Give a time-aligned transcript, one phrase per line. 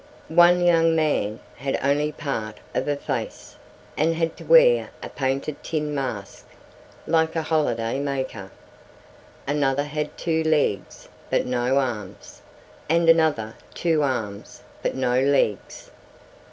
[0.29, 3.55] One young man had only part of a face,
[3.95, 6.47] and had to wear a painted tin mask,
[7.05, 8.49] like a holiday maker.
[9.45, 12.41] Another had two legs but no arms,
[12.89, 15.91] and another two arms but no legs.